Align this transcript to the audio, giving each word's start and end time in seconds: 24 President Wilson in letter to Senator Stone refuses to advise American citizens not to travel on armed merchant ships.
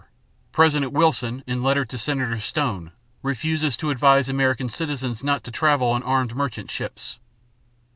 24 0.51 0.51
President 0.53 0.91
Wilson 0.93 1.43
in 1.45 1.61
letter 1.61 1.85
to 1.85 1.95
Senator 1.95 2.39
Stone 2.39 2.91
refuses 3.21 3.77
to 3.77 3.91
advise 3.91 4.29
American 4.29 4.67
citizens 4.67 5.23
not 5.23 5.43
to 5.43 5.51
travel 5.51 5.89
on 5.91 6.01
armed 6.01 6.35
merchant 6.35 6.71
ships. 6.71 7.19